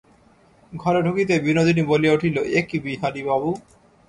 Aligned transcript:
ঘরে 0.73 0.99
ঢুকিতেই 1.01 1.43
বিনোদিনী 1.45 1.83
বলিয়া 1.83 2.15
উঠিল, 2.15 2.35
এ 2.51 2.61
কী 2.69 2.77
বিহারীবাবু! 2.85 3.49